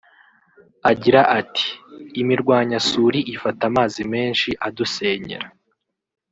[0.91, 1.67] Agira ati
[2.21, 5.47] “Imirwanyasuri ifata amazi menshi adusenyera